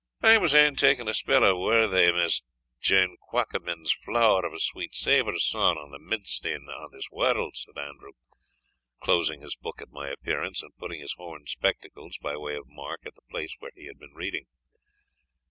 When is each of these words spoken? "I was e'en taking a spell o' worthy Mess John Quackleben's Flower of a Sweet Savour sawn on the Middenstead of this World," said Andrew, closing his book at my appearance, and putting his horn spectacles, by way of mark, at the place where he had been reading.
"I 0.23 0.39
was 0.39 0.55
e'en 0.55 0.75
taking 0.75 1.07
a 1.07 1.13
spell 1.13 1.43
o' 1.43 1.59
worthy 1.59 2.11
Mess 2.11 2.41
John 2.79 3.17
Quackleben's 3.29 3.93
Flower 3.93 4.43
of 4.47 4.51
a 4.51 4.59
Sweet 4.59 4.95
Savour 4.95 5.37
sawn 5.37 5.77
on 5.77 5.91
the 5.91 5.99
Middenstead 5.99 6.59
of 6.75 6.89
this 6.89 7.11
World," 7.11 7.55
said 7.55 7.77
Andrew, 7.77 8.13
closing 8.99 9.41
his 9.41 9.55
book 9.55 9.79
at 9.79 9.91
my 9.91 10.09
appearance, 10.09 10.63
and 10.63 10.75
putting 10.79 11.01
his 11.01 11.13
horn 11.19 11.45
spectacles, 11.45 12.17
by 12.17 12.35
way 12.35 12.55
of 12.55 12.67
mark, 12.67 13.01
at 13.05 13.13
the 13.13 13.21
place 13.29 13.55
where 13.59 13.73
he 13.75 13.85
had 13.85 13.99
been 13.99 14.15
reading. 14.15 14.47